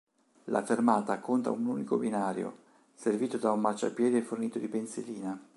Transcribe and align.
La 0.45 0.63
fermata 0.63 1.19
conta 1.19 1.51
un 1.51 1.63
unico 1.67 1.95
binario, 1.97 2.57
servito 2.95 3.37
da 3.37 3.51
un 3.51 3.59
marciapiede 3.59 4.23
fornito 4.23 4.57
di 4.57 4.67
pensilina. 4.67 5.39